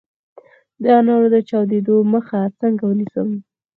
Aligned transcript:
د 0.81 0.83
انارو 0.99 1.27
د 1.35 1.37
چاودیدو 1.49 1.95
مخه 2.13 2.39
څنګه 2.59 2.83
ونیسم؟ 2.85 3.29